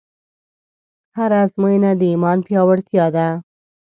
[1.17, 3.27] هره ازموینه د ایمان پیاوړتیا ده.